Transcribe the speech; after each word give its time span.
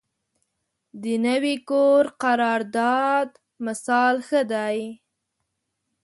د 1.03 1.03
نوي 1.27 1.55
کور 1.69 2.03
قرارداد 2.23 3.29
مثال 3.65 4.15
ښه 4.27 4.41
دی. 4.51 4.79